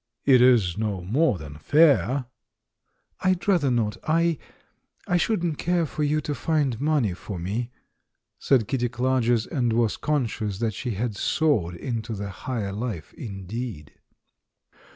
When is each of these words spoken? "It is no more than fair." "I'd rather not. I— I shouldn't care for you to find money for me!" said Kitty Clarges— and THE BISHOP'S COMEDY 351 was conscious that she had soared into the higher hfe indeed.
"It 0.25 0.41
is 0.41 0.79
no 0.79 1.01
more 1.01 1.37
than 1.37 1.59
fair." 1.59 2.25
"I'd 3.19 3.47
rather 3.47 3.69
not. 3.69 3.97
I— 4.09 4.39
I 5.07 5.17
shouldn't 5.17 5.59
care 5.59 5.85
for 5.85 6.01
you 6.01 6.21
to 6.21 6.33
find 6.33 6.81
money 6.81 7.13
for 7.13 7.37
me!" 7.37 7.69
said 8.39 8.67
Kitty 8.67 8.89
Clarges— 8.89 9.45
and 9.45 9.69
THE 9.69 9.75
BISHOP'S 9.75 9.97
COMEDY 9.97 10.27
351 10.27 10.53
was 10.53 10.57
conscious 10.57 10.59
that 10.59 10.73
she 10.73 10.95
had 10.99 11.15
soared 11.15 11.75
into 11.75 12.13
the 12.13 12.29
higher 12.29 12.71
hfe 12.71 13.13
indeed. 13.13 13.93